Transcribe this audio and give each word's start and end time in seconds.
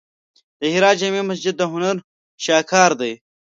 د 0.59 0.61
هرات 0.73 0.95
جامع 1.01 1.21
مسجد 1.29 1.53
د 1.57 1.63
هنر 1.71 1.95
شاهکار 2.43 2.91
دی. 3.01 3.13